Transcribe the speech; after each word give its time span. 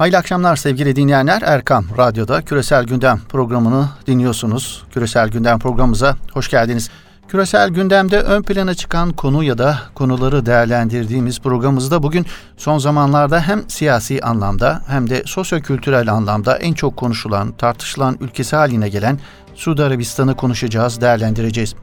Hayırlı 0.00 0.18
akşamlar 0.18 0.56
sevgili 0.56 0.96
dinleyenler. 0.96 1.42
Erkam 1.42 1.84
Radyo'da 1.98 2.42
Küresel 2.42 2.84
Gündem 2.84 3.20
programını 3.28 3.88
dinliyorsunuz. 4.06 4.82
Küresel 4.92 5.28
Gündem 5.28 5.58
programımıza 5.58 6.16
hoş 6.32 6.48
geldiniz. 6.48 6.90
Küresel 7.28 7.70
gündemde 7.70 8.20
ön 8.20 8.42
plana 8.42 8.74
çıkan 8.74 9.12
konu 9.12 9.44
ya 9.44 9.58
da 9.58 9.78
konuları 9.94 10.46
değerlendirdiğimiz 10.46 11.40
programımızda 11.40 12.02
bugün 12.02 12.26
son 12.56 12.78
zamanlarda 12.78 13.40
hem 13.40 13.70
siyasi 13.70 14.22
anlamda 14.22 14.82
hem 14.86 15.10
de 15.10 15.22
sosyokültürel 15.26 16.12
anlamda 16.12 16.56
en 16.56 16.72
çok 16.72 16.96
konuşulan, 16.96 17.52
tartışılan 17.52 18.16
ülkesi 18.20 18.56
haline 18.56 18.88
gelen 18.88 19.18
Suudi 19.54 19.82
Arabistan'ı 19.82 20.36
konuşacağız, 20.36 21.00
değerlendireceğiz. 21.00 21.74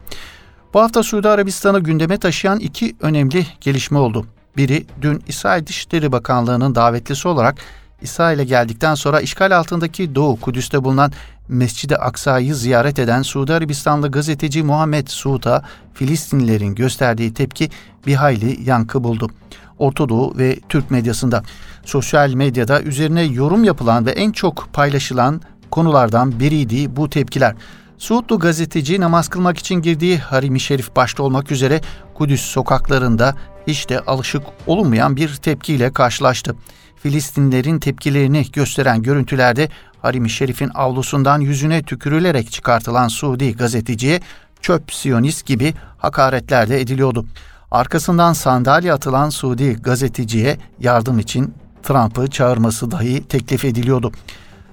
Bu 0.74 0.82
hafta 0.82 1.04
Suudi 1.04 1.30
Arabistan'ı 1.30 1.80
gündeme 1.80 2.18
taşıyan 2.18 2.60
iki 2.60 2.96
önemli 3.00 3.46
gelişme 3.62 3.98
oldu. 3.98 4.26
Biri 4.58 4.86
dün 5.02 5.24
İsrail 5.28 5.66
Dışişleri 5.66 6.12
Bakanlığı'nın 6.12 6.76
davetlisi 6.76 7.28
olarak 7.28 7.56
İsrail'e 8.02 8.44
geldikten 8.44 8.96
sonra 8.96 9.22
işgal 9.22 9.58
altındaki 9.58 10.16
Doğu 10.16 10.40
Kudüs'te 10.40 10.84
bulunan 10.84 11.12
Mescid-i 11.48 11.98
Aksa'yı 11.98 12.56
ziyaret 12.56 13.00
eden 13.00 13.22
Suudi 13.22 13.54
Arabistanlı 13.54 14.12
gazeteci 14.12 14.64
Muhammed 14.64 15.08
Suud'a 15.08 15.64
Filistinlilerin 15.94 16.76
gösterdiği 16.76 17.34
tepki 17.34 17.70
bir 18.08 18.16
hayli 18.16 18.70
yankı 18.70 19.04
buldu. 19.04 19.30
Orta 19.78 20.10
Doğu 20.10 20.38
ve 20.38 20.60
Türk 20.70 20.92
medyasında, 20.92 21.44
sosyal 21.86 22.34
medyada 22.34 22.82
üzerine 22.82 23.24
yorum 23.24 23.64
yapılan 23.64 24.06
ve 24.06 24.12
en 24.12 24.32
çok 24.32 24.70
paylaşılan 24.74 25.42
konulardan 25.72 26.40
biriydi 26.40 26.96
bu 26.96 27.10
tepkiler. 27.10 27.56
Suudlu 27.98 28.40
gazeteci 28.40 29.02
namaz 29.02 29.28
kılmak 29.28 29.58
için 29.58 29.76
girdiği 29.76 30.18
Harim-i 30.18 30.60
Şerif 30.60 30.96
başta 30.96 31.24
olmak 31.24 31.52
üzere 31.52 31.82
Kudüs 32.14 32.42
sokaklarında 32.42 33.36
hiç 33.68 33.90
de 33.90 34.00
alışık 34.00 34.42
olunmayan 34.68 35.16
bir 35.16 35.36
tepkiyle 35.36 35.94
karşılaştı. 35.94 36.56
Filistinlerin 37.04 37.80
tepkilerini 37.80 38.46
gösteren 38.54 39.02
görüntülerde 39.02 39.70
Harim-i 40.02 40.30
Şerif'in 40.30 40.72
avlusundan 40.74 41.42
yüzüne 41.42 41.84
tükürülerek 41.84 42.52
çıkartılan 42.52 43.08
Suudi 43.08 43.56
gazeteciye 43.56 44.22
çöp 44.62 44.94
siyonist 44.94 45.46
gibi 45.46 45.74
hakaretler 45.98 46.70
de 46.70 46.82
ediliyordu. 46.82 47.26
Arkasından 47.72 48.34
sandalye 48.34 48.94
atılan 48.94 49.30
Suudi 49.30 49.74
gazeteciye 49.74 50.58
yardım 50.80 51.20
için 51.20 51.54
Trump'ı 51.84 52.28
çağırması 52.28 52.92
dahi 52.92 53.24
teklif 53.24 53.66
ediliyordu. 53.66 54.12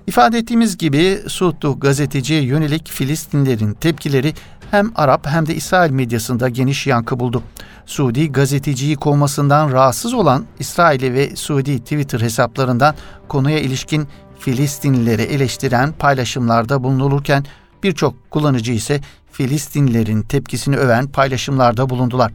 İfade 0.07 0.39
ettiğimiz 0.39 0.79
gibi 0.79 1.19
Suudlu 1.27 1.81
gazeteciye 1.81 2.43
yönelik 2.43 2.89
Filistinlerin 2.89 3.73
tepkileri 3.73 4.35
hem 4.75 4.93
Arap 4.95 5.27
hem 5.27 5.47
de 5.47 5.55
İsrail 5.55 5.91
medyasında 5.91 6.49
geniş 6.49 6.87
yankı 6.87 7.21
buldu. 7.21 7.43
Suudi 7.87 8.33
gazeteciyi 8.33 8.97
kovmasından 8.97 9.73
rahatsız 9.73 10.15
olan 10.15 10.45
İsrail'i 10.59 11.15
ve 11.15 11.37
Suudi 11.37 11.79
Twitter 11.79 12.21
hesaplarından 12.21 12.95
konuya 13.29 13.59
ilişkin 13.59 14.09
Filistinlileri 14.39 15.23
eleştiren 15.23 15.93
paylaşımlarda 15.93 16.85
bulunulurken 16.85 17.45
birçok 17.83 18.31
kullanıcı 18.31 18.73
ise 18.73 19.01
Filistinlilerin 19.33 20.23
tepkisini 20.23 20.77
öven 20.77 21.07
paylaşımlarda 21.07 21.91
bulundular. 21.91 22.33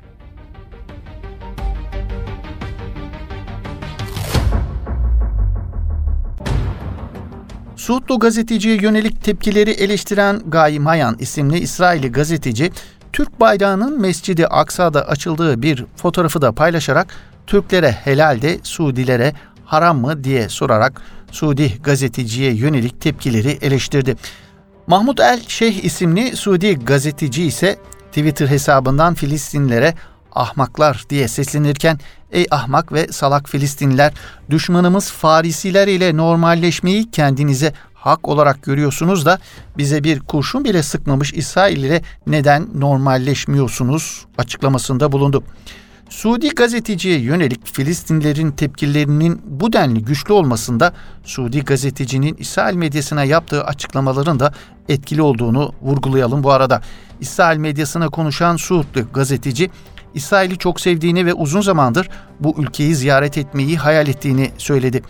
Suudlu 7.89 8.19
gazeteciye 8.19 8.75
yönelik 8.81 9.23
tepkileri 9.23 9.71
eleştiren 9.71 10.41
Gayi 10.47 10.79
Mayan 10.79 11.15
isimli 11.19 11.59
İsrailli 11.59 12.11
gazeteci, 12.11 12.71
Türk 13.13 13.39
bayrağının 13.39 14.01
Mescidi 14.01 14.47
Aksa'da 14.47 15.07
açıldığı 15.07 15.61
bir 15.61 15.85
fotoğrafı 15.95 16.41
da 16.41 16.51
paylaşarak 16.51 17.07
Türklere 17.47 17.91
helal 17.91 18.41
de 18.41 18.59
Suudilere 18.63 19.33
haram 19.65 19.99
mı 19.99 20.23
diye 20.23 20.49
sorarak 20.49 21.01
Suudi 21.31 21.81
gazeteciye 21.83 22.53
yönelik 22.53 23.01
tepkileri 23.01 23.57
eleştirdi. 23.61 24.15
Mahmut 24.87 25.19
El 25.19 25.39
Şeyh 25.47 25.83
isimli 25.83 26.35
Suudi 26.35 26.75
gazeteci 26.75 27.43
ise 27.43 27.77
Twitter 28.11 28.47
hesabından 28.47 29.14
Filistinlilere 29.14 29.93
ahmaklar 30.35 31.05
diye 31.09 31.27
seslenirken 31.27 31.99
ey 32.31 32.45
ahmak 32.51 32.93
ve 32.93 33.07
salak 33.07 33.49
Filistinliler 33.49 34.13
düşmanımız 34.49 35.11
Farisiler 35.11 35.87
ile 35.87 36.17
normalleşmeyi 36.17 37.11
kendinize 37.11 37.73
hak 37.93 38.27
olarak 38.27 38.63
görüyorsunuz 38.63 39.25
da 39.25 39.39
bize 39.77 40.03
bir 40.03 40.19
kurşun 40.19 40.65
bile 40.65 40.83
sıkmamış 40.83 41.33
İsrail 41.33 41.77
ile 41.77 42.01
neden 42.27 42.67
normalleşmiyorsunuz 42.75 44.25
açıklamasında 44.37 45.11
bulundu. 45.11 45.43
Suudi 46.09 46.49
gazeteciye 46.49 47.19
yönelik 47.19 47.67
Filistinlerin 47.67 48.51
tepkilerinin 48.51 49.41
bu 49.45 49.73
denli 49.73 50.05
güçlü 50.05 50.33
olmasında 50.33 50.93
Suudi 51.23 51.63
gazetecinin 51.63 52.35
İsrail 52.39 52.75
medyasına 52.75 53.23
yaptığı 53.23 53.63
açıklamaların 53.63 54.39
da 54.39 54.53
etkili 54.89 55.21
olduğunu 55.21 55.73
vurgulayalım 55.81 56.43
bu 56.43 56.51
arada. 56.51 56.81
İsrail 57.19 57.57
medyasına 57.57 58.09
konuşan 58.09 58.55
Suudlu 58.55 59.13
gazeteci 59.13 59.69
İsrail'i 60.14 60.58
çok 60.58 60.81
sevdiğini 60.81 61.25
ve 61.25 61.33
uzun 61.33 61.61
zamandır 61.61 62.09
bu 62.39 62.55
ülkeyi 62.58 62.95
ziyaret 62.95 63.37
etmeyi 63.37 63.77
hayal 63.77 64.08
ettiğini 64.08 64.52
söyledi. 64.58 65.02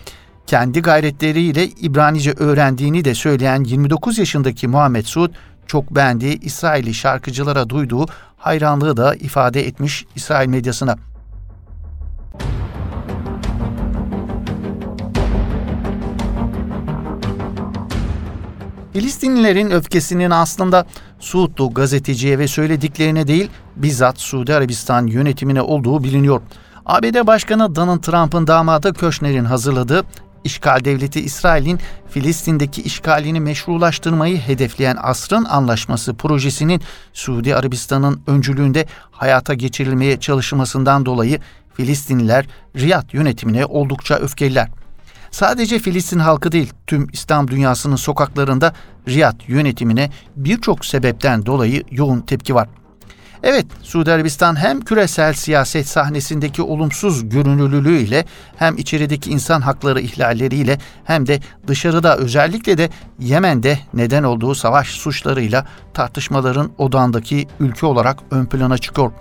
Kendi 0.47 0.81
gayretleriyle 0.81 1.67
İbranice 1.67 2.31
öğrendiğini 2.31 3.05
de 3.05 3.15
söyleyen 3.15 3.63
29 3.63 4.17
yaşındaki 4.17 4.67
Muhammed 4.67 5.05
Suud, 5.05 5.31
çok 5.67 5.95
beğendiği 5.95 6.39
İsrailli 6.39 6.93
şarkıcılara 6.93 7.69
duyduğu 7.69 8.05
hayranlığı 8.37 8.97
da 8.97 9.15
ifade 9.15 9.67
etmiş 9.67 10.05
İsrail 10.15 10.49
medyasına. 10.49 10.95
Filistinlilerin 18.93 19.71
öfkesinin 19.71 20.31
aslında 20.31 20.85
Suudlu 21.19 21.73
gazeteciye 21.73 22.39
ve 22.39 22.47
söylediklerine 22.47 23.27
değil 23.27 23.49
bizzat 23.79 24.19
Suudi 24.19 24.55
Arabistan 24.55 25.07
yönetimine 25.07 25.61
olduğu 25.61 26.03
biliniyor. 26.03 26.41
ABD 26.85 27.27
Başkanı 27.27 27.75
Donald 27.75 28.01
Trump'ın 28.01 28.47
damadı 28.47 28.93
Köşner'in 28.93 29.45
hazırladığı 29.45 30.03
İşgal 30.43 30.85
devleti 30.85 31.21
İsrail'in 31.21 31.79
Filistin'deki 32.09 32.81
işgalini 32.81 33.39
meşrulaştırmayı 33.39 34.37
hedefleyen 34.37 34.97
Asrın 35.01 35.45
Anlaşması 35.45 36.13
projesinin 36.13 36.81
Suudi 37.13 37.55
Arabistan'ın 37.55 38.21
öncülüğünde 38.27 38.85
hayata 39.11 39.53
geçirilmeye 39.53 40.19
çalışılmasından 40.19 41.05
dolayı 41.05 41.39
Filistinliler 41.73 42.45
Riyad 42.75 43.13
yönetimine 43.13 43.65
oldukça 43.65 44.15
öfkeliler. 44.15 44.69
Sadece 45.31 45.79
Filistin 45.79 46.19
halkı 46.19 46.51
değil, 46.51 46.73
tüm 46.87 47.07
İslam 47.13 47.47
dünyasının 47.47 47.95
sokaklarında 47.95 48.73
Riyad 49.07 49.41
yönetimine 49.47 50.09
birçok 50.35 50.85
sebepten 50.85 51.45
dolayı 51.45 51.83
yoğun 51.91 52.21
tepki 52.21 52.55
var. 52.55 52.69
Evet, 53.43 53.65
Suudi 53.83 54.11
Arabistan 54.11 54.55
hem 54.55 54.81
küresel 54.81 55.33
siyaset 55.33 55.87
sahnesindeki 55.87 56.61
olumsuz 56.61 57.29
görünürlülüğüyle 57.29 58.25
hem 58.57 58.77
içerideki 58.77 59.29
insan 59.29 59.61
hakları 59.61 60.01
ihlalleriyle 60.01 60.77
hem 61.03 61.27
de 61.27 61.39
dışarıda 61.67 62.17
özellikle 62.17 62.77
de 62.77 62.89
Yemen'de 63.19 63.79
neden 63.93 64.23
olduğu 64.23 64.55
savaş 64.55 64.87
suçlarıyla 64.87 65.65
tartışmaların 65.93 66.71
odağındaki 66.77 67.47
ülke 67.59 67.85
olarak 67.85 68.19
ön 68.31 68.45
plana 68.45 68.77
çıkıyor. 68.77 69.11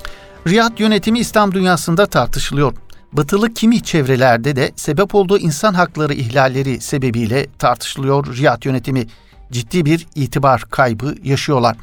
Riyad 0.46 0.78
yönetimi 0.78 1.18
İslam 1.18 1.52
dünyasında 1.52 2.06
tartışılıyor. 2.06 2.72
Batılı 3.12 3.54
kimi 3.54 3.82
çevrelerde 3.82 4.56
de 4.56 4.72
sebep 4.76 5.14
olduğu 5.14 5.38
insan 5.38 5.74
hakları 5.74 6.14
ihlalleri 6.14 6.80
sebebiyle 6.80 7.46
tartışılıyor 7.58 8.36
Riyad 8.36 8.64
yönetimi 8.64 9.06
ciddi 9.52 9.84
bir 9.84 10.06
itibar 10.14 10.64
kaybı 10.70 11.14
yaşıyorlar. 11.24 11.76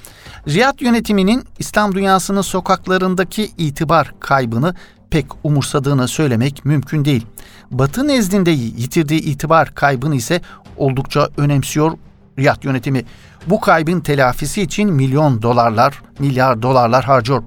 Riyad 0.47 0.81
yönetiminin 0.81 1.43
İslam 1.59 1.95
dünyasının 1.95 2.41
sokaklarındaki 2.41 3.51
itibar 3.57 4.13
kaybını 4.19 4.75
pek 5.09 5.25
umursadığını 5.43 6.07
söylemek 6.07 6.65
mümkün 6.65 7.05
değil. 7.05 7.25
Batı 7.71 8.07
nezdinde 8.07 8.51
yitirdiği 8.51 9.21
itibar 9.21 9.75
kaybını 9.75 10.15
ise 10.15 10.41
oldukça 10.77 11.29
önemsiyor 11.37 11.97
Riyad 12.39 12.63
yönetimi. 12.63 13.05
Bu 13.47 13.59
kaybın 13.59 13.99
telafisi 13.99 14.61
için 14.61 14.93
milyon 14.93 15.41
dolarlar, 15.41 16.01
milyar 16.19 16.61
dolarlar 16.61 17.03
harcıyor. 17.03 17.43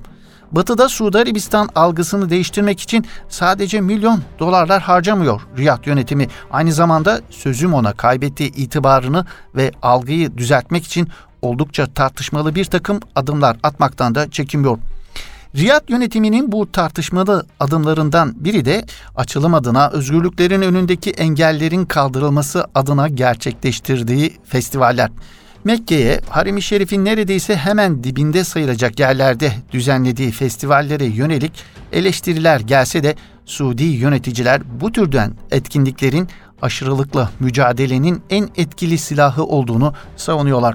Batı'da 0.53 0.89
Suudi 0.89 1.19
Arabistan 1.19 1.69
algısını 1.75 2.31
değiştirmek 2.31 2.81
için 2.81 3.06
sadece 3.29 3.81
milyon 3.81 4.23
dolarlar 4.39 4.83
harcamıyor 4.83 5.41
Riyad 5.56 5.87
yönetimi. 5.87 6.29
Aynı 6.50 6.73
zamanda 6.73 7.21
sözüm 7.31 7.75
ona 7.75 7.93
kaybettiği 7.93 8.55
itibarını 8.55 9.27
ve 9.55 9.73
algıyı 9.83 10.39
düzeltmek 10.39 10.85
için 10.85 11.09
oldukça 11.43 11.87
tartışmalı 11.87 12.55
bir 12.55 12.65
takım 12.65 13.00
adımlar 13.15 13.56
atmaktan 13.62 14.15
da 14.15 14.31
çekinmiyor. 14.31 14.79
Riyad 15.56 15.89
yönetiminin 15.89 16.53
bu 16.53 16.73
tartışmalı 16.73 17.47
adımlarından 17.61 18.45
biri 18.45 18.65
de 18.65 18.85
açılım 19.17 19.55
adına 19.55 19.89
özgürlüklerin 19.89 20.62
önündeki 20.62 21.11
engellerin 21.11 21.85
kaldırılması 21.85 22.67
adına 22.75 23.09
gerçekleştirdiği 23.09 24.37
festivaller. 24.45 25.11
Mekke'ye 25.69 26.20
Harim-i 26.29 26.62
Şerif'in 26.62 27.05
neredeyse 27.05 27.56
hemen 27.56 28.05
dibinde 28.05 28.44
sayılacak 28.44 29.00
yerlerde 29.00 29.53
düzenlediği 29.73 30.31
festivallere 30.31 31.05
yönelik 31.05 31.53
eleştiriler 31.93 32.61
gelse 32.61 33.03
de 33.03 33.15
Suudi 33.47 33.85
yöneticiler 33.85 34.62
bu 34.81 34.93
türden 34.93 35.32
etkinliklerin 35.50 36.29
aşırılıkla 36.62 37.31
mücadelenin 37.41 38.23
en 38.31 38.49
etkili 38.56 38.99
silahı 38.99 39.44
olduğunu 39.44 39.94
savunuyorlar. 40.17 40.75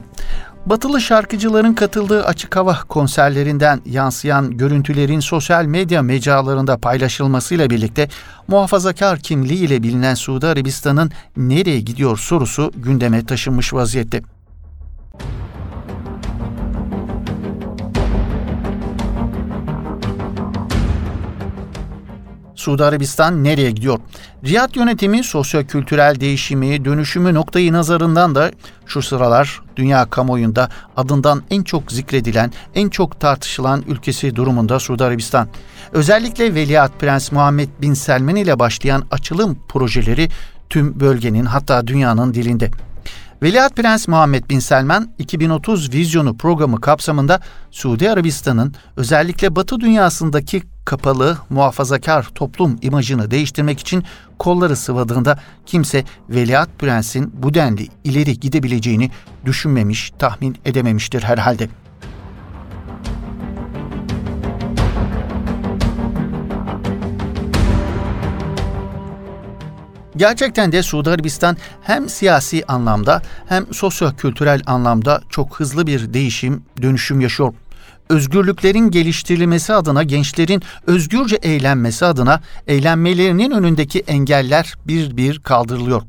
Batılı 0.66 1.02
şarkıcıların 1.02 1.74
katıldığı 1.74 2.26
açık 2.26 2.56
hava 2.56 2.80
konserlerinden 2.90 3.82
yansıyan 3.86 4.58
görüntülerin 4.58 5.20
sosyal 5.20 5.66
medya 5.66 6.02
mecralarında 6.02 6.78
paylaşılmasıyla 6.78 7.70
birlikte 7.70 8.10
muhafazakar 8.48 9.20
kimliği 9.20 9.66
ile 9.66 9.84
bilinen 9.84 10.16
Suudi 10.16 10.48
Arabistan'ın 10.48 11.12
nereye 11.38 11.80
gidiyor 11.80 12.18
sorusu 12.18 12.72
gündeme 12.76 13.26
taşınmış 13.26 13.74
vaziyette. 13.74 14.22
Suudi 22.64 22.84
Arabistan 22.84 23.44
nereye 23.44 23.72
gidiyor? 23.72 24.00
Riyad 24.46 24.76
yönetimi 24.76 25.24
sosyo-kültürel 25.24 26.20
değişimi, 26.20 26.86
dönüşümü 26.86 27.34
noktayı 27.34 27.74
nazarından 27.74 28.36
da 28.36 28.52
şu 28.86 29.02
sıralar 29.02 29.62
dünya 29.76 30.06
kamuoyunda 30.10 30.70
adından 30.98 31.44
en 31.50 31.64
çok 31.64 31.92
zikredilen, 31.92 32.52
en 32.76 32.90
çok 32.90 33.20
tartışılan 33.20 33.84
ülkesi 33.88 34.36
durumunda 34.36 34.80
Suudi 34.80 35.04
Arabistan. 35.04 35.48
Özellikle 35.92 36.56
Veliaht 36.56 37.00
Prens 37.00 37.32
Muhammed 37.32 37.70
Bin 37.82 37.94
Selman 37.94 38.36
ile 38.36 38.60
başlayan 38.60 39.04
açılım 39.12 39.58
projeleri 39.68 40.30
tüm 40.70 41.00
bölgenin 41.00 41.46
hatta 41.46 41.88
dünyanın 41.88 42.34
dilinde. 42.34 42.72
Veliaht 43.44 43.76
Prens 43.76 44.08
Muhammed 44.08 44.50
Bin 44.50 44.60
Selman 44.60 45.10
2030 45.20 45.94
Vizyonu 45.94 46.38
programı 46.38 46.82
kapsamında 46.82 47.40
Suudi 47.72 48.12
Arabistan'ın 48.12 48.74
özellikle 48.98 49.56
Batı 49.56 49.80
dünyasındaki 49.80 50.64
kapalı, 50.86 51.38
muhafazakar 51.50 52.24
toplum 52.36 52.76
imajını 52.82 53.32
değiştirmek 53.32 53.80
için 53.80 54.04
kolları 54.40 54.76
sıvadığında 54.76 55.40
kimse 55.66 56.04
Veliaht 56.30 56.70
Prens'in 56.80 57.32
bu 57.34 57.54
denli 57.54 57.88
ileri 58.04 58.40
gidebileceğini 58.40 59.12
düşünmemiş, 59.46 60.12
tahmin 60.20 60.58
edememiştir 60.66 61.24
herhalde. 61.24 61.70
Gerçekten 70.16 70.72
de 70.72 70.84
Suudi 70.84 71.10
Arabistan 71.10 71.58
hem 71.82 72.10
siyasi 72.10 72.64
anlamda 72.68 73.22
hem 73.50 73.74
sosyo-kültürel 73.74 74.62
anlamda 74.66 75.22
çok 75.30 75.60
hızlı 75.60 75.88
bir 75.88 76.14
değişim, 76.14 76.64
dönüşüm 76.82 77.22
yaşıyor. 77.22 77.54
Özgürlüklerin 78.10 78.92
geliştirilmesi 78.92 79.74
adına 79.74 80.04
gençlerin 80.04 80.64
özgürce 80.88 81.36
eğlenmesi 81.36 82.06
adına 82.06 82.42
eğlenmelerinin 82.68 83.52
önündeki 83.52 84.00
engeller 84.00 84.74
bir 84.88 85.18
bir 85.18 85.40
kaldırılıyor. 85.40 86.02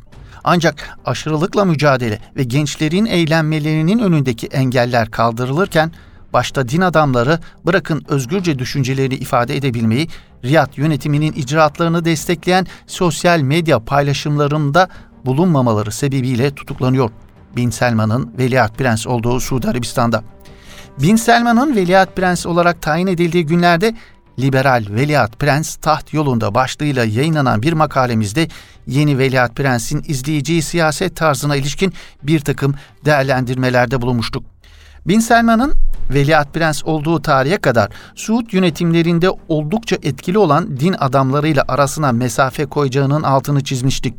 Ancak 0.44 0.98
aşırılıkla 1.04 1.64
mücadele 1.64 2.18
ve 2.36 2.44
gençlerin 2.44 3.06
eğlenmelerinin 3.06 3.98
önündeki 3.98 4.46
engeller 4.46 5.10
kaldırılırken 5.10 5.92
başta 6.34 6.68
din 6.68 6.80
adamları 6.80 7.38
bırakın 7.66 8.04
özgürce 8.08 8.58
düşüncelerini 8.58 9.14
ifade 9.14 9.56
edebilmeyi, 9.56 10.08
Riyad 10.44 10.76
yönetiminin 10.76 11.32
icraatlarını 11.32 12.04
destekleyen 12.04 12.66
sosyal 12.86 13.40
medya 13.40 13.78
paylaşımlarında 13.84 14.88
bulunmamaları 15.24 15.92
sebebiyle 15.92 16.54
tutuklanıyor. 16.54 17.10
Bin 17.56 17.70
Selman'ın 17.70 18.34
veliaht 18.38 18.78
prens 18.78 19.06
olduğu 19.06 19.40
Suudi 19.40 19.68
Arabistan'da. 19.68 20.24
Bin 20.98 21.16
Selman'ın 21.16 21.76
veliaht 21.76 22.16
prens 22.16 22.46
olarak 22.46 22.82
tayin 22.82 23.06
edildiği 23.06 23.46
günlerde 23.46 23.94
Liberal 24.38 24.84
Veliaht 24.90 25.38
Prens 25.38 25.76
Taht 25.76 26.12
Yolunda 26.12 26.54
başlığıyla 26.54 27.04
yayınlanan 27.04 27.62
bir 27.62 27.72
makalemizde 27.72 28.48
yeni 28.86 29.18
Veliaht 29.18 29.56
Prens'in 29.56 30.04
izleyeceği 30.06 30.62
siyaset 30.62 31.16
tarzına 31.16 31.56
ilişkin 31.56 31.92
bir 32.22 32.40
takım 32.40 32.74
değerlendirmelerde 33.04 34.02
bulunmuştuk. 34.02 34.53
Bin 35.06 35.20
Selman'ın 35.20 35.74
Veliaht 36.10 36.54
Prens 36.54 36.84
olduğu 36.84 37.22
tarihe 37.22 37.56
kadar 37.56 37.88
Suud 38.14 38.52
yönetimlerinde 38.52 39.30
oldukça 39.48 39.96
etkili 40.02 40.38
olan 40.38 40.80
din 40.80 40.94
adamlarıyla 40.98 41.64
arasına 41.68 42.12
mesafe 42.12 42.66
koyacağının 42.66 43.22
altını 43.22 43.64
çizmiştik. 43.64 44.14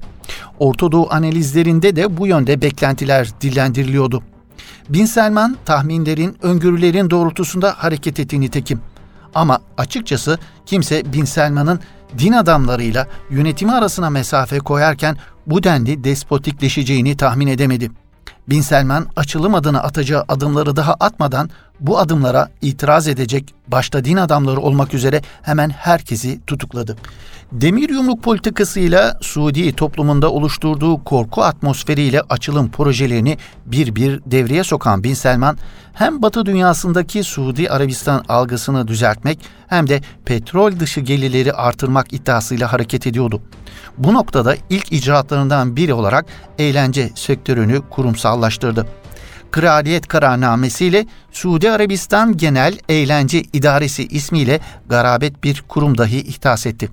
Ortadoğu 0.59 1.07
analizlerinde 1.13 1.95
de 1.95 2.17
bu 2.17 2.27
yönde 2.27 2.61
beklentiler 2.61 3.29
dillendiriliyordu. 3.41 4.23
Bin 4.89 5.05
Selman 5.05 5.57
tahminlerin, 5.65 6.37
öngörülerin 6.41 7.09
doğrultusunda 7.09 7.73
hareket 7.77 8.19
ettiğini 8.19 8.49
tekim. 8.49 8.79
Ama 9.35 9.59
açıkçası 9.77 10.39
kimse 10.65 11.13
Bin 11.13 11.25
Selman'ın 11.25 11.79
din 12.17 12.31
adamlarıyla 12.31 13.07
yönetimi 13.29 13.71
arasına 13.71 14.09
mesafe 14.09 14.59
koyarken 14.59 15.17
bu 15.47 15.63
denli 15.63 16.03
despotikleşeceğini 16.03 17.17
tahmin 17.17 17.47
edemedi. 17.47 17.91
Bin 18.49 18.61
Selman 18.61 19.07
açılım 19.15 19.55
adına 19.55 19.81
atacağı 19.81 20.25
adımları 20.27 20.75
daha 20.75 20.93
atmadan 20.93 21.49
bu 21.79 21.99
adımlara 21.99 22.49
itiraz 22.61 23.07
edecek 23.07 23.53
başta 23.67 24.05
din 24.05 24.17
adamları 24.17 24.59
olmak 24.59 24.93
üzere 24.93 25.21
hemen 25.41 25.69
herkesi 25.69 26.39
tutukladı. 26.47 26.97
Demir 27.51 27.89
yumruk 27.89 28.23
politikasıyla 28.23 29.17
Suudi 29.21 29.73
toplumunda 29.73 30.31
oluşturduğu 30.31 31.03
korku 31.03 31.43
atmosferiyle 31.43 32.21
açılım 32.21 32.71
projelerini 32.71 33.37
bir 33.65 33.95
bir 33.95 34.21
devreye 34.25 34.63
sokan 34.63 35.03
Bin 35.03 35.13
Selman 35.13 35.57
hem 35.93 36.21
Batı 36.21 36.45
dünyasındaki 36.45 37.23
Suudi 37.23 37.69
Arabistan 37.69 38.25
algısını 38.29 38.87
düzeltmek 38.87 39.39
hem 39.67 39.89
de 39.89 40.01
petrol 40.25 40.79
dışı 40.79 41.01
gelirleri 41.01 41.53
artırmak 41.53 42.13
iddiasıyla 42.13 42.73
hareket 42.73 43.07
ediyordu. 43.07 43.41
Bu 43.97 44.13
noktada 44.13 44.55
ilk 44.69 44.91
icraatlarından 44.91 45.75
biri 45.75 45.93
olarak 45.93 46.25
eğlence 46.59 47.09
sektörünü 47.15 47.81
kurumsallaştırdı. 47.89 48.87
Kraliyet 49.55 50.07
kararnamesiyle 50.07 51.05
Suudi 51.31 51.71
Arabistan 51.71 52.37
Genel 52.37 52.77
Eğlence 52.89 53.41
İdaresi 53.53 54.07
ismiyle 54.07 54.59
garabet 54.89 55.43
bir 55.43 55.63
kurum 55.67 55.97
dahi 55.97 56.17
ihtas 56.17 56.65
etti. 56.65 56.89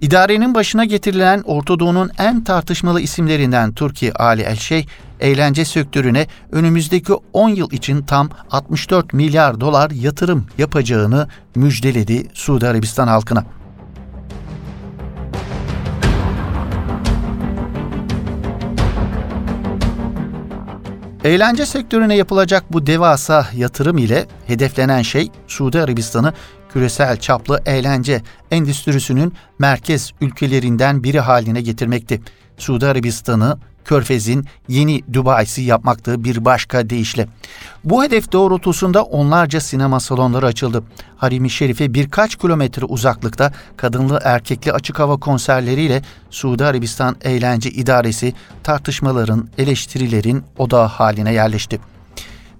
İdarenin 0.00 0.54
başına 0.54 0.84
getirilen 0.84 1.42
Orta 1.46 1.78
Doğu'nun 1.78 2.10
en 2.18 2.44
tartışmalı 2.44 3.00
isimlerinden 3.00 3.72
Türkiye 3.72 4.12
Ali 4.12 4.42
Elşey, 4.42 4.86
eğlence 5.20 5.64
sektörüne 5.64 6.26
önümüzdeki 6.52 7.12
10 7.32 7.48
yıl 7.48 7.72
için 7.72 8.02
tam 8.02 8.30
64 8.50 9.12
milyar 9.12 9.60
dolar 9.60 9.90
yatırım 9.90 10.46
yapacağını 10.58 11.28
müjdeledi 11.54 12.26
Suudi 12.34 12.68
Arabistan 12.68 13.08
halkına. 13.08 13.44
Eğlence 21.28 21.66
sektörüne 21.66 22.16
yapılacak 22.16 22.72
bu 22.72 22.86
devasa 22.86 23.46
yatırım 23.54 23.98
ile 23.98 24.26
hedeflenen 24.46 25.02
şey 25.02 25.30
Suudi 25.46 25.80
Arabistan'ı 25.80 26.32
küresel 26.72 27.16
çaplı 27.16 27.62
eğlence 27.66 28.22
endüstrisinin 28.50 29.32
merkez 29.58 30.12
ülkelerinden 30.20 31.02
biri 31.02 31.20
haline 31.20 31.60
getirmekti. 31.60 32.20
Suudi 32.56 32.86
Arabistan'ı 32.86 33.58
Körfez'in 33.88 34.46
yeni 34.68 35.02
Dubai'si 35.12 35.62
yapmaktığı 35.62 36.24
bir 36.24 36.44
başka 36.44 36.90
deyişle. 36.90 37.28
Bu 37.84 38.04
hedef 38.04 38.32
doğrultusunda 38.32 39.02
onlarca 39.02 39.60
sinema 39.60 40.00
salonları 40.00 40.46
açıldı. 40.46 40.82
Harimi 41.16 41.50
Şerife 41.50 41.94
birkaç 41.94 42.36
kilometre 42.36 42.84
uzaklıkta 42.84 43.52
kadınlı 43.76 44.20
erkekli 44.24 44.72
açık 44.72 44.98
hava 44.98 45.16
konserleriyle 45.16 46.02
Suudi 46.30 46.64
Arabistan 46.64 47.16
Eğlence 47.22 47.70
İdaresi 47.70 48.34
tartışmaların, 48.62 49.48
eleştirilerin 49.58 50.44
odağı 50.58 50.86
haline 50.86 51.32
yerleşti. 51.32 51.80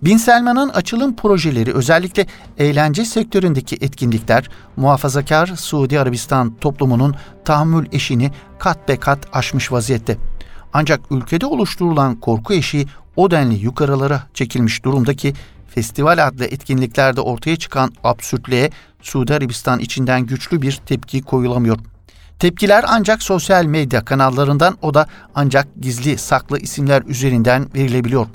Bin 0.03 0.17
Selman'ın 0.17 0.69
açılım 0.69 1.17
projeleri 1.17 1.75
özellikle 1.75 2.27
eğlence 2.59 3.05
sektöründeki 3.05 3.79
etkinlikler 3.81 4.51
muhafazakar 4.77 5.47
Suudi 5.47 6.01
Arabistan 6.01 6.55
toplumunun 6.61 7.15
tahammül 7.45 7.87
eşini 7.93 8.31
kat 8.59 8.89
be 8.89 8.97
kat 8.97 9.19
aşmış 9.33 9.73
vaziyette. 9.73 10.19
Ancak 10.73 11.01
ülkede 11.11 11.47
oluşturulan 11.47 12.15
korku 12.21 12.55
eşiği 12.55 12.87
o 13.17 13.31
denli 13.31 13.55
yukarılara 13.55 14.23
çekilmiş 14.35 14.85
durumda 14.85 15.15
ki 15.15 15.35
festival 15.75 16.27
adlı 16.27 16.45
etkinliklerde 16.45 17.21
ortaya 17.21 17.57
çıkan 17.57 17.93
absürtlüğe 18.05 18.71
Suudi 19.03 19.35
Arabistan 19.35 19.79
içinden 19.79 20.27
güçlü 20.27 20.63
bir 20.63 20.73
tepki 20.73 21.23
koyulamıyor. 21.23 21.79
Tepkiler 22.39 22.85
ancak 22.89 23.23
sosyal 23.23 23.65
medya 23.65 24.05
kanallarından 24.05 24.79
o 24.83 24.95
da 24.95 25.07
ancak 25.35 25.69
gizli 25.81 26.19
saklı 26.19 26.59
isimler 26.59 27.03
üzerinden 27.03 27.67
verilebiliyor. 27.75 28.27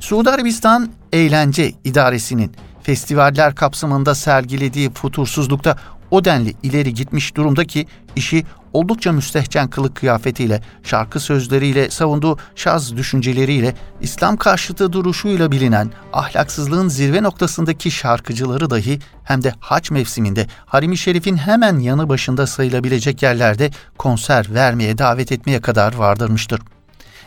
Suudi 0.00 0.30
Arabistan 0.30 0.88
Eğlence 1.12 1.72
İdaresi'nin 1.84 2.52
festivaller 2.82 3.54
kapsamında 3.54 4.14
sergilediği 4.14 4.90
futursuzlukta 4.90 5.76
o 6.10 6.24
denli 6.24 6.54
ileri 6.62 6.94
gitmiş 6.94 7.36
durumda 7.36 7.64
ki 7.64 7.86
işi 8.16 8.44
oldukça 8.72 9.12
müstehcen 9.12 9.68
kılık 9.68 9.94
kıyafetiyle, 9.96 10.62
şarkı 10.82 11.20
sözleriyle, 11.20 11.90
savunduğu 11.90 12.38
şaz 12.56 12.96
düşünceleriyle, 12.96 13.74
İslam 14.00 14.36
karşıtı 14.36 14.92
duruşuyla 14.92 15.52
bilinen 15.52 15.90
ahlaksızlığın 16.12 16.88
zirve 16.88 17.22
noktasındaki 17.22 17.90
şarkıcıları 17.90 18.70
dahi 18.70 18.98
hem 19.24 19.44
de 19.44 19.52
haç 19.60 19.90
mevsiminde 19.90 20.46
Harim-i 20.66 20.96
Şerif'in 20.96 21.36
hemen 21.36 21.78
yanı 21.78 22.08
başında 22.08 22.46
sayılabilecek 22.46 23.22
yerlerde 23.22 23.70
konser 23.98 24.46
vermeye 24.54 24.98
davet 24.98 25.32
etmeye 25.32 25.60
kadar 25.60 25.94
vardırmıştır. 25.94 26.60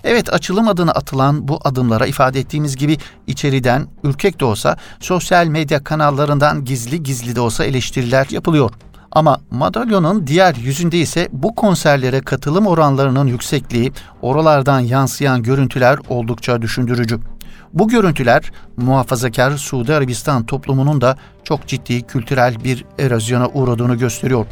Evet 0.04 0.34
açılım 0.34 0.68
adına 0.68 0.92
atılan 0.92 1.48
bu 1.48 1.60
adımlara 1.64 2.06
ifade 2.06 2.40
ettiğimiz 2.40 2.76
gibi 2.76 2.98
içeriden 3.28 3.88
ürkek 4.04 4.40
de 4.40 4.46
olsa 4.46 4.78
sosyal 5.00 5.48
medya 5.48 5.84
kanallarından 5.84 6.66
gizli 6.66 7.04
gizli 7.04 7.36
de 7.36 7.42
olsa 7.42 7.66
eleştiriler 7.66 8.28
yapılıyor. 8.30 8.72
Ama 9.12 9.40
madalyonun 9.52 10.28
diğer 10.28 10.56
yüzünde 10.56 10.98
ise 10.98 11.30
bu 11.32 11.56
konserlere 11.56 12.22
katılım 12.22 12.68
oranlarının 12.68 13.28
yüksekliği, 13.28 13.92
oralardan 14.22 14.80
yansıyan 14.80 15.44
görüntüler 15.44 16.00
oldukça 16.10 16.62
düşündürücü. 16.62 17.20
Bu 17.74 17.88
görüntüler 17.88 18.52
muhafazakar 18.78 19.58
Suudi 19.58 19.94
Arabistan 19.94 20.46
toplumunun 20.46 21.02
da 21.02 21.18
çok 21.44 21.68
ciddi 21.68 22.02
kültürel 22.02 22.64
bir 22.64 22.86
erozyona 23.00 23.48
uğradığını 23.48 23.96
gösteriyor. 23.96 24.46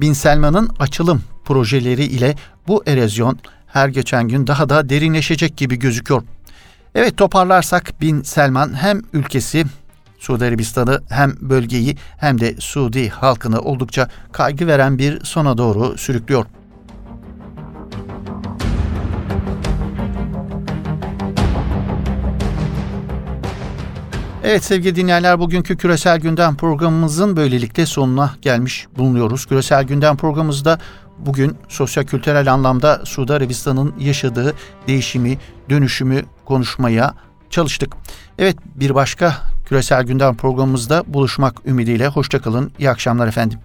Bin 0.00 0.12
Selman'ın 0.12 0.70
açılım 0.78 1.22
projeleri 1.44 2.04
ile 2.04 2.34
bu 2.68 2.82
erozyon 2.86 3.38
her 3.76 3.88
geçen 3.88 4.28
gün 4.28 4.46
daha 4.46 4.68
da 4.68 4.88
derinleşecek 4.88 5.56
gibi 5.56 5.78
gözüküyor. 5.78 6.22
Evet 6.94 7.16
toparlarsak 7.16 8.00
Bin 8.00 8.22
Selman 8.22 8.74
hem 8.74 9.02
ülkesi 9.12 9.64
Suudi 10.18 10.44
Arabistan'ı 10.44 11.02
hem 11.08 11.34
bölgeyi 11.40 11.96
hem 12.18 12.40
de 12.40 12.54
Suudi 12.58 13.08
halkını 13.08 13.60
oldukça 13.60 14.08
kaygı 14.32 14.66
veren 14.66 14.98
bir 14.98 15.24
sona 15.24 15.58
doğru 15.58 15.98
sürüklüyor. 15.98 16.46
Evet 24.44 24.64
sevgili 24.64 24.96
dinleyenler 24.96 25.38
bugünkü 25.38 25.76
Küresel 25.76 26.20
Gündem 26.20 26.56
programımızın 26.56 27.36
böylelikle 27.36 27.86
sonuna 27.86 28.34
gelmiş 28.42 28.86
bulunuyoruz. 28.98 29.46
Küresel 29.46 29.84
Gündem 29.84 30.16
programımızda 30.16 30.78
bugün 31.18 31.56
sosyo-kültürel 31.68 32.52
anlamda 32.52 33.02
Suudi 33.04 33.32
Arabistan'ın 33.32 33.94
yaşadığı 34.00 34.54
değişimi, 34.88 35.38
dönüşümü 35.70 36.22
konuşmaya 36.44 37.14
çalıştık. 37.50 37.96
Evet 38.38 38.56
bir 38.74 38.94
başka 38.94 39.36
Küresel 39.66 40.04
Gündem 40.04 40.36
programımızda 40.36 41.04
buluşmak 41.06 41.66
ümidiyle 41.66 42.06
hoşçakalın. 42.08 42.72
İyi 42.78 42.90
akşamlar 42.90 43.28
efendim. 43.28 43.58